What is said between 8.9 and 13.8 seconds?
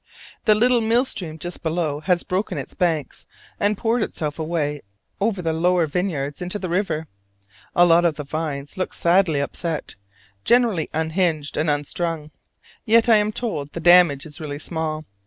sadly upset, generally unhinged and unstrung, yet I am told the